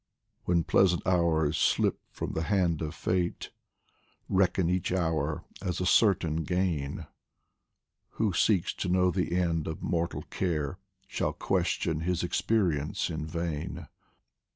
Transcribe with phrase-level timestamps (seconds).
[0.45, 3.51] When pleasant hours slip from the hand of Fate,
[4.29, 7.05] Reckon each hour as a certain gain;
[8.13, 13.89] Who seeks to know the end of mortal care Shall question his experience in vain.